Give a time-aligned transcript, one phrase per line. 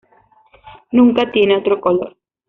[0.93, 2.17] Nunca tiene otro color".